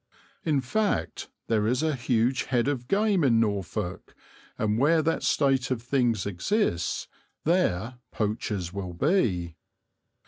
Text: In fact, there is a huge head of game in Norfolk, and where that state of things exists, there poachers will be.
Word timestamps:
In 0.43 0.61
fact, 0.61 1.29
there 1.45 1.67
is 1.67 1.83
a 1.83 1.93
huge 1.93 2.45
head 2.45 2.67
of 2.67 2.87
game 2.87 3.23
in 3.23 3.39
Norfolk, 3.39 4.15
and 4.57 4.79
where 4.79 5.03
that 5.03 5.21
state 5.21 5.69
of 5.69 5.79
things 5.83 6.25
exists, 6.25 7.07
there 7.43 7.99
poachers 8.11 8.73
will 8.73 8.93
be. 8.93 9.57